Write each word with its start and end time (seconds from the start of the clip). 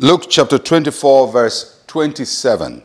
Luke 0.00 0.26
chapter 0.28 0.58
24, 0.58 1.32
verse 1.32 1.82
27. 1.88 2.84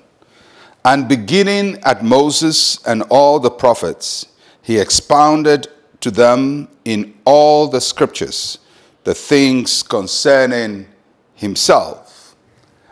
And 0.84 1.08
beginning 1.08 1.78
at 1.84 2.04
Moses 2.04 2.84
and 2.88 3.04
all 3.04 3.40
the 3.40 3.52
prophets, 3.52 4.26
he 4.64 4.80
expounded 4.80 5.68
to 6.00 6.10
them 6.10 6.70
in 6.86 7.14
all 7.24 7.68
the 7.68 7.82
scriptures 7.82 8.58
the 9.04 9.14
things 9.14 9.84
concerning 9.84 10.88
himself. 11.36 12.36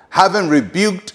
Having 0.10 0.50
rebuked 0.50 1.14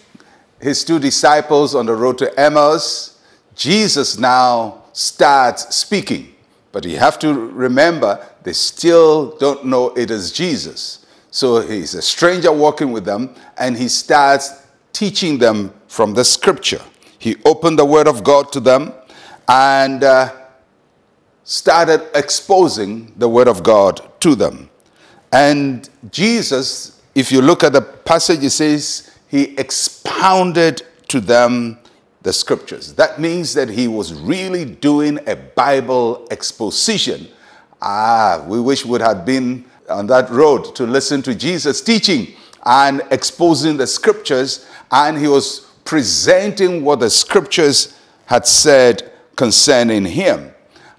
his 0.61 0.83
two 0.83 0.99
disciples 0.99 1.77
on 1.77 1.87
the 1.87 1.95
road 1.95 2.19
to 2.19 2.41
Emmaus, 2.41 3.21
Jesus 3.55 4.19
now 4.19 4.83
starts 4.93 5.77
speaking. 5.77 6.35
But 6.73 6.85
you 6.85 6.99
have 6.99 7.21
to 7.21 7.33
remember, 7.33 8.27
they 8.43 8.53
still 8.53 9.37
don't 9.37 9.65
know 9.65 9.91
it 9.91 10.11
is 10.11 10.33
Jesus. 10.33 11.06
So 11.37 11.61
he's 11.61 11.93
a 11.93 12.01
stranger 12.01 12.51
walking 12.51 12.93
with 12.93 13.05
them, 13.05 13.35
and 13.59 13.77
he 13.77 13.89
starts 13.89 14.55
teaching 14.95 15.37
them 15.37 15.71
from 15.87 16.15
the 16.15 16.25
scripture. 16.25 16.81
He 17.19 17.37
opened 17.45 17.79
the 17.79 17.85
word 17.85 18.09
of 18.09 18.25
God 18.25 18.51
to 18.53 18.61
them 18.61 18.95
and 19.47 20.03
uh, 20.03 20.35
started 21.45 22.09
exposing 22.15 23.13
the 23.19 23.29
word 23.29 23.49
of 23.49 23.63
God 23.63 24.01
to 24.21 24.35
them. 24.35 24.71
And 25.31 25.87
Jesus, 26.11 27.03
if 27.15 27.31
you 27.31 27.43
look 27.43 27.65
at 27.65 27.75
the 27.75 27.83
passage, 27.83 28.43
it 28.43 28.49
says, 28.49 29.15
he 29.29 29.59
expounded 29.59 30.85
to 31.09 31.21
them 31.21 31.77
the 32.23 32.33
scriptures. 32.33 32.95
That 32.95 33.21
means 33.21 33.53
that 33.53 33.69
he 33.69 33.89
was 33.89 34.15
really 34.15 34.65
doing 34.65 35.19
a 35.27 35.37
Bible 35.37 36.27
exposition. 36.31 37.29
Ah, 37.83 38.43
we 38.49 38.59
wish 38.59 38.87
would 38.87 39.03
have 39.03 39.27
been 39.27 39.67
on 39.89 40.07
that 40.09 40.31
road 40.31 40.75
to 40.77 40.87
listen 40.87 41.23
to 41.23 41.35
Jesus 41.35 41.81
teaching 41.81 42.35
and 42.65 43.03
exposing 43.11 43.77
the 43.77 43.87
scriptures, 43.87 44.67
and 44.91 45.17
he 45.19 45.29
was 45.29 45.61
presenting 45.85 46.85
what 46.85 47.01
the 47.01 47.11
scriptures 47.11 47.99
had 48.27 48.47
said 48.47 49.13
concerning 49.37 50.05
him. 50.05 50.53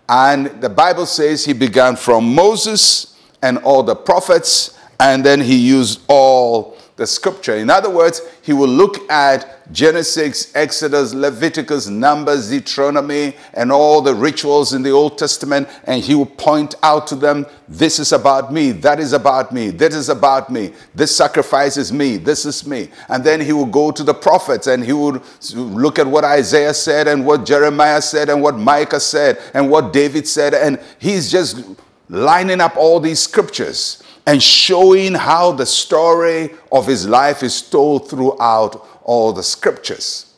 And 0.08 0.61
the 0.61 0.69
Bible 0.69 1.05
says 1.05 1.43
he 1.43 1.53
began 1.53 1.97
from 1.97 2.33
Moses 2.33 3.17
and 3.41 3.58
all 3.59 3.83
the 3.83 3.95
prophets, 3.95 4.80
and 4.99 5.25
then 5.25 5.41
he 5.41 5.58
used 5.58 6.02
all 6.08 6.77
the 6.97 7.05
scripture. 7.05 7.55
In 7.55 7.69
other 7.69 7.91
words, 7.91 8.21
he 8.41 8.53
will 8.53 8.67
look 8.67 9.09
at 9.09 9.71
Genesis, 9.71 10.53
Exodus, 10.55 11.13
Leviticus, 11.13 11.87
Numbers, 11.87 12.49
Deuteronomy, 12.49 13.35
and 13.53 13.71
all 13.71 14.01
the 14.01 14.15
rituals 14.15 14.73
in 14.73 14.81
the 14.81 14.89
Old 14.89 15.17
Testament, 15.17 15.69
and 15.83 16.03
he 16.03 16.15
will 16.15 16.25
point 16.25 16.73
out 16.81 17.05
to 17.07 17.15
them, 17.15 17.45
This 17.67 17.99
is 17.99 18.13
about 18.13 18.51
me, 18.51 18.71
that 18.71 18.99
is 18.99 19.13
about 19.13 19.51
me, 19.51 19.69
this 19.69 19.93
is 19.93 20.09
about 20.09 20.49
me, 20.49 20.73
this 20.95 21.15
sacrifice 21.15 21.77
is 21.77 21.93
me, 21.93 22.17
this 22.17 22.45
is 22.45 22.65
me. 22.65 22.89
And 23.09 23.23
then 23.23 23.41
he 23.41 23.53
will 23.53 23.65
go 23.65 23.91
to 23.91 24.03
the 24.03 24.13
prophets 24.13 24.65
and 24.65 24.83
he 24.83 24.93
will 24.93 25.21
look 25.53 25.99
at 25.99 26.07
what 26.07 26.23
Isaiah 26.23 26.73
said, 26.73 27.07
and 27.07 27.25
what 27.27 27.45
Jeremiah 27.45 28.01
said, 28.01 28.29
and 28.29 28.41
what 28.41 28.57
Micah 28.57 28.99
said, 28.99 29.39
and 29.53 29.69
what 29.69 29.93
David 29.93 30.27
said, 30.27 30.55
and 30.55 30.79
he's 30.97 31.31
just 31.31 31.63
lining 32.09 32.59
up 32.59 32.75
all 32.75 32.99
these 32.99 33.19
scriptures 33.19 34.01
and 34.28 34.44
showing 34.44 35.14
how 35.14 35.53
the 35.53 35.66
story 35.66 36.52
of 36.70 36.86
his 36.86 37.08
life 37.08 37.42
is 37.42 37.61
told 37.61 38.09
throughout 38.09 38.86
all 39.03 39.31
the 39.31 39.42
scriptures. 39.42 40.36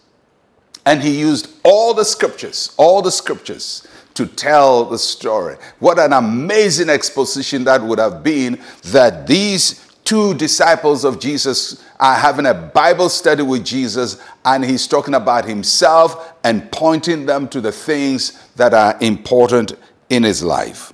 And 0.85 1.01
he 1.01 1.19
used 1.19 1.49
all 1.63 1.95
the 1.95 2.05
scriptures, 2.05 2.73
all 2.77 3.01
the 3.01 3.11
scriptures 3.11 3.87
to 4.13 4.27
tell 4.27 4.85
the 4.85 4.99
story. 4.99 5.57
What 5.79 5.97
an 5.97 6.13
amazing 6.13 6.89
exposition 6.89 7.63
that 7.63 7.81
would 7.81 7.99
have 7.99 8.23
been 8.23 8.61
that 8.83 9.25
these 9.25 9.87
two 10.03 10.35
disciples 10.35 11.03
of 11.03 11.19
Jesus 11.19 11.83
are 11.99 12.15
having 12.15 12.45
a 12.45 12.53
Bible 12.53 13.09
study 13.09 13.43
with 13.43 13.65
Jesus, 13.65 14.21
and 14.45 14.63
he's 14.63 14.87
talking 14.87 15.15
about 15.15 15.45
himself 15.45 16.33
and 16.43 16.71
pointing 16.71 17.25
them 17.25 17.47
to 17.49 17.59
the 17.59 17.71
things 17.71 18.47
that 18.55 18.73
are 18.73 18.97
important 19.01 19.73
in 20.09 20.23
his 20.23 20.43
life. 20.43 20.93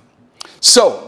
So, 0.60 1.05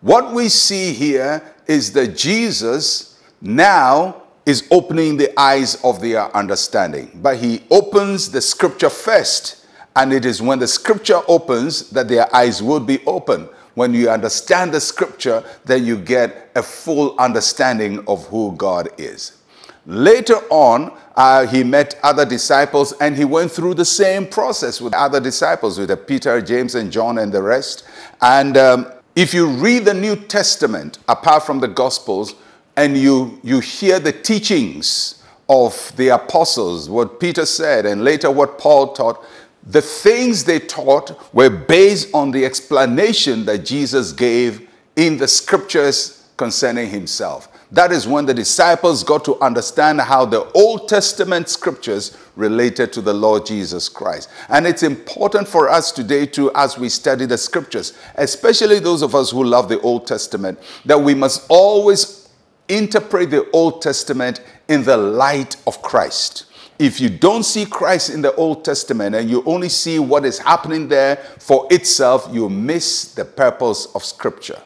what 0.00 0.32
we 0.32 0.48
see 0.48 0.92
here 0.92 1.42
is 1.66 1.92
that 1.92 2.16
Jesus 2.16 3.20
now 3.40 4.22
is 4.46 4.66
opening 4.70 5.16
the 5.16 5.38
eyes 5.38 5.82
of 5.84 6.00
their 6.00 6.34
understanding. 6.36 7.10
But 7.22 7.36
he 7.36 7.62
opens 7.70 8.30
the 8.30 8.40
scripture 8.40 8.90
first. 8.90 9.66
And 9.96 10.12
it 10.12 10.24
is 10.24 10.40
when 10.40 10.58
the 10.58 10.68
scripture 10.68 11.20
opens 11.28 11.90
that 11.90 12.08
their 12.08 12.34
eyes 12.34 12.62
will 12.62 12.80
be 12.80 13.04
open. 13.06 13.48
When 13.74 13.94
you 13.94 14.10
understand 14.10 14.72
the 14.72 14.80
scripture, 14.80 15.44
then 15.64 15.84
you 15.84 15.98
get 15.98 16.50
a 16.54 16.62
full 16.62 17.18
understanding 17.18 18.04
of 18.08 18.26
who 18.26 18.54
God 18.56 18.88
is. 18.98 19.38
Later 19.86 20.36
on, 20.50 20.96
uh, 21.16 21.46
he 21.46 21.64
met 21.64 21.98
other 22.02 22.24
disciples 22.24 22.92
and 23.00 23.16
he 23.16 23.24
went 23.24 23.50
through 23.50 23.74
the 23.74 23.84
same 23.84 24.26
process 24.26 24.80
with 24.80 24.94
other 24.94 25.20
disciples, 25.20 25.78
with 25.78 26.06
Peter, 26.06 26.40
James, 26.40 26.74
and 26.74 26.92
John, 26.92 27.18
and 27.18 27.32
the 27.32 27.42
rest. 27.42 27.84
And 28.20 28.56
um, 28.56 28.92
if 29.20 29.34
you 29.34 29.46
read 29.46 29.84
the 29.84 29.92
New 29.92 30.16
Testament, 30.16 30.98
apart 31.06 31.42
from 31.42 31.60
the 31.60 31.68
Gospels, 31.68 32.36
and 32.74 32.96
you, 32.96 33.38
you 33.42 33.60
hear 33.60 34.00
the 34.00 34.12
teachings 34.12 35.22
of 35.46 35.92
the 35.96 36.08
apostles, 36.08 36.88
what 36.88 37.20
Peter 37.20 37.44
said, 37.44 37.84
and 37.84 38.02
later 38.02 38.30
what 38.30 38.58
Paul 38.58 38.94
taught, 38.94 39.22
the 39.62 39.82
things 39.82 40.44
they 40.44 40.58
taught 40.58 41.34
were 41.34 41.50
based 41.50 42.08
on 42.14 42.30
the 42.30 42.46
explanation 42.46 43.44
that 43.44 43.58
Jesus 43.58 44.12
gave 44.12 44.66
in 44.96 45.18
the 45.18 45.28
scriptures 45.28 46.26
concerning 46.38 46.88
himself. 46.88 47.49
That 47.72 47.92
is 47.92 48.06
when 48.06 48.26
the 48.26 48.34
disciples 48.34 49.04
got 49.04 49.24
to 49.26 49.40
understand 49.40 50.00
how 50.00 50.24
the 50.24 50.50
Old 50.52 50.88
Testament 50.88 51.48
scriptures 51.48 52.18
related 52.34 52.92
to 52.94 53.00
the 53.00 53.14
Lord 53.14 53.46
Jesus 53.46 53.88
Christ. 53.88 54.28
And 54.48 54.66
it's 54.66 54.82
important 54.82 55.46
for 55.46 55.68
us 55.68 55.92
today, 55.92 56.26
too, 56.26 56.50
as 56.56 56.76
we 56.76 56.88
study 56.88 57.26
the 57.26 57.38
scriptures, 57.38 57.92
especially 58.16 58.80
those 58.80 59.02
of 59.02 59.14
us 59.14 59.30
who 59.30 59.44
love 59.44 59.68
the 59.68 59.80
Old 59.82 60.06
Testament, 60.06 60.58
that 60.84 61.00
we 61.00 61.14
must 61.14 61.46
always 61.48 62.28
interpret 62.68 63.30
the 63.30 63.48
Old 63.52 63.82
Testament 63.82 64.40
in 64.68 64.82
the 64.82 64.96
light 64.96 65.56
of 65.66 65.80
Christ. 65.80 66.46
If 66.80 67.00
you 67.00 67.08
don't 67.08 67.44
see 67.44 67.66
Christ 67.66 68.10
in 68.10 68.22
the 68.22 68.34
Old 68.34 68.64
Testament 68.64 69.14
and 69.14 69.30
you 69.30 69.44
only 69.44 69.68
see 69.68 69.98
what 69.98 70.24
is 70.24 70.38
happening 70.38 70.88
there 70.88 71.16
for 71.38 71.68
itself, 71.70 72.28
you 72.32 72.48
miss 72.48 73.12
the 73.12 73.24
purpose 73.24 73.86
of 73.94 74.02
Scripture. 74.02 74.60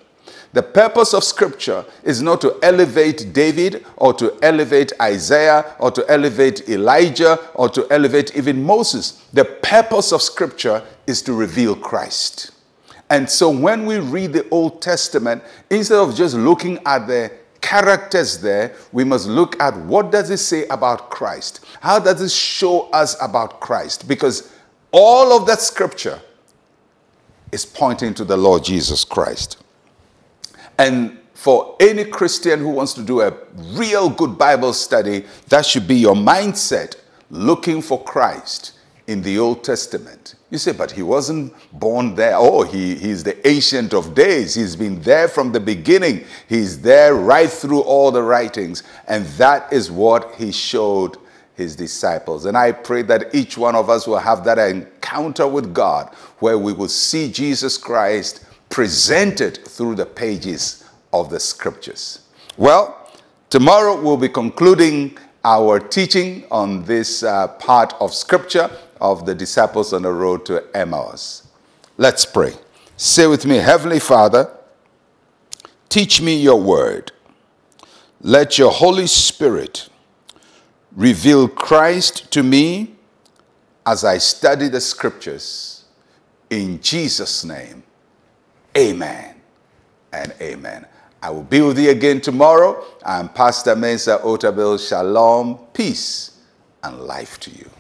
The 0.55 0.63
purpose 0.63 1.15
of 1.15 1.25
Scripture 1.25 1.85
is 2.05 2.23
not 2.23 2.41
to 2.43 2.57
elevate 2.63 3.33
David 3.33 3.85
or 3.97 4.15
to 4.15 4.39
elevate 4.41 4.93
Isaiah 5.03 5.75
or 5.81 5.91
to 5.91 6.09
elevate 6.09 6.69
Elijah 6.69 7.41
or 7.55 7.69
to 7.71 7.85
elevate 7.91 8.37
even 8.37 8.63
Moses. 8.63 9.25
The 9.33 9.45
purpose 9.45 10.13
of 10.13 10.23
Scripture 10.23 10.85
is 11.09 11.23
to 11.23 11.33
reveal 11.33 11.75
Christ. 11.75 12.53
And 13.11 13.29
so 13.29 13.51
when 13.51 13.85
we 13.85 13.99
read 13.99 14.33
the 14.33 14.49
Old 14.51 14.81
Testament, 14.81 15.43
instead 15.71 15.99
of 15.99 16.15
just 16.15 16.37
looking 16.37 16.79
at 16.87 17.09
the 17.09 17.33
characters 17.61 18.41
there, 18.41 18.77
we 18.93 19.03
must 19.03 19.27
look 19.27 19.61
at 19.61 19.77
what 19.77 20.13
does 20.13 20.31
it 20.31 20.39
say 20.39 20.69
about 20.69 21.11
Christ? 21.11 21.65
How 21.81 21.99
does 21.99 22.23
it 22.23 22.31
show 22.31 22.83
us 22.91 23.17
about 23.21 23.59
Christ? 23.59 24.07
Because 24.07 24.55
all 24.93 25.37
of 25.37 25.49
that 25.49 25.61
scripture 25.61 26.21
is 27.51 27.67
pointing 27.67 28.15
to 28.15 28.25
the 28.25 28.37
Lord 28.37 28.63
Jesus 28.63 29.03
Christ. 29.03 29.64
And 30.79 31.19
for 31.35 31.77
any 31.81 32.05
Christian 32.05 32.61
who 32.61 32.71
wants 32.71 32.95
to 32.95 33.03
do 33.03 33.21
a 33.21 33.35
real 33.73 34.09
good 34.09 34.39
Bible 34.39 34.73
study, 34.73 35.25
that 35.49 35.67
should 35.67 35.87
be 35.87 35.97
your 35.97 36.15
mindset 36.15 36.97
looking 37.31 37.83
for 37.83 38.03
Christ 38.03 38.73
in 39.07 39.21
the 39.23 39.39
Old 39.39 39.65
Testament. 39.65 40.37
You 40.51 40.59
say, 40.59 40.73
but 40.73 40.93
he 40.93 41.03
wasn't 41.03 41.53
born 41.73 42.15
there. 42.15 42.37
Oh, 42.37 42.63
he, 42.63 42.95
he's 42.95 43.25
the 43.25 43.47
ancient 43.47 43.93
of 43.93 44.15
days. 44.15 44.55
He's 44.55 44.77
been 44.77 45.01
there 45.03 45.29
from 45.29 45.53
the 45.53 45.61
beginning. 45.61 46.25
He's 46.49 46.81
there 46.81 47.15
right 47.15 47.51
through 47.51 47.81
all 47.81 48.11
the 48.11 48.23
writings. 48.23 48.83
And 49.09 49.27
that 49.37 49.73
is 49.73 49.91
what 49.91 50.35
he 50.37 50.53
showed 50.53 51.19
his 51.57 51.77
disciples. 51.77 52.47
And 52.47 52.57
I 52.57 52.73
pray 52.73 53.03
that 53.03 53.35
each 53.35 53.59
one 53.59 53.75
of 53.75 53.91
us 53.91 54.07
will 54.07 54.19
have 54.19 54.45
that 54.45 54.59
encounter 54.59 55.47
with 55.47 55.75
God 55.75 56.15
where 56.39 56.59
we 56.59 56.73
will 56.73 56.89
see 56.89 57.31
Jesus 57.31 57.77
Christ 57.77 58.45
presented 58.75 59.65
through 59.69 59.95
the 59.95 60.05
pages 60.05 60.83
of 61.13 61.31
the 61.31 61.39
scriptures. 61.39 62.27
Well, 62.57 63.09
tomorrow 63.49 64.03
we'll 64.03 64.17
be 64.17 64.29
concluding 64.29 65.17
our 65.45 65.79
teaching 65.79 66.43
on 66.51 66.83
this 66.83 67.23
uh, 67.23 67.47
part 67.47 67.95
of 68.01 68.13
scripture 68.13 68.69
of 69.01 69.27
the 69.27 69.35
disciples 69.37 69.93
on 69.93 70.03
the 70.03 70.11
road 70.11 70.45
to 70.47 70.65
Emmaus. 70.77 71.47
Let's 71.99 72.25
pray. 72.25 72.55
Say 72.97 73.29
with 73.29 73.47
me, 73.47 73.59
Heavenly 73.59 74.01
Father, 74.01 74.51
teach 75.89 76.21
me 76.21 76.35
your 76.37 76.61
word. 76.61 77.13
Let 78.23 78.59
your 78.59 78.73
Holy 78.73 79.07
Spirit 79.07 79.89
reveal 80.97 81.47
Christ 81.47 82.29
to 82.33 82.43
me 82.43 82.97
as 83.87 84.03
I 84.03 84.19
study 84.19 84.67
the 84.67 84.81
scriptures. 84.81 85.85
In 86.51 86.81
Jesus' 86.81 87.45
name. 87.45 87.85
Amen 88.77 89.37
and 90.13 90.35
amen. 90.41 90.87
I 91.23 91.31
will 91.31 91.45
be 91.45 91.61
with 91.61 91.79
you 91.79 91.91
again 91.91 92.21
tomorrow. 92.21 92.85
I'm 93.05 93.29
Pastor 93.29 93.77
Mensa 93.77 94.21
Otabil. 94.23 94.89
Shalom, 94.89 95.59
peace, 95.73 96.41
and 96.83 97.01
life 97.01 97.39
to 97.41 97.51
you. 97.51 97.71